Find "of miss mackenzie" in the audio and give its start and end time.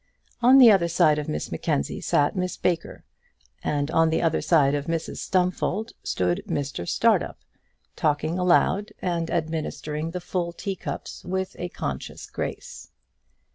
1.19-2.01